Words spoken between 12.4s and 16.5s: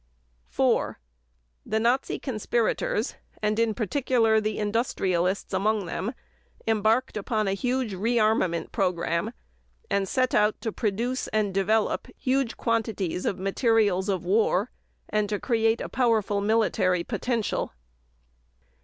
quantities of materials of war and to create a powerful